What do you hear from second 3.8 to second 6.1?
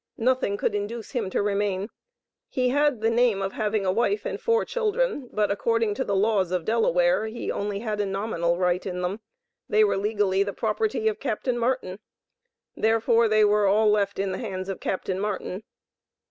a wife and four children, but according to